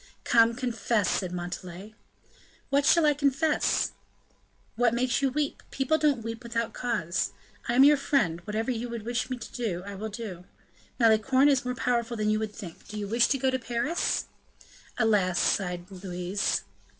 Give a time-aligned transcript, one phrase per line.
[0.23, 1.93] "Come, confess," said Montalais.
[2.71, 3.91] "What shall I confess?"
[4.75, 7.33] "What makes you weep; people don't weep without cause.
[7.69, 10.45] I am your friend; whatever you would wish me to do, I will do.
[10.99, 12.87] Malicorne is more powerful than you would think.
[12.87, 14.25] Do you wish to go to Paris?"
[14.97, 16.63] "Alas!" sighed Louise.